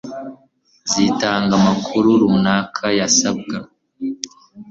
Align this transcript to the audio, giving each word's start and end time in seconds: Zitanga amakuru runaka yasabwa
Zitanga 0.91 1.51
amakuru 1.59 2.07
runaka 2.21 2.85
yasabwa 2.99 3.57